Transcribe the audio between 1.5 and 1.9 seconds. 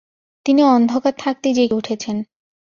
জেগে